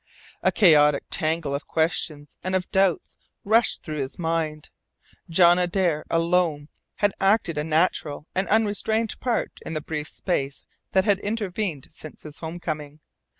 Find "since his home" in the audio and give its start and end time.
11.93-12.59